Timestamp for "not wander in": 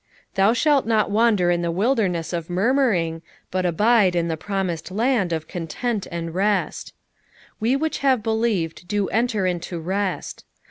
0.87-1.61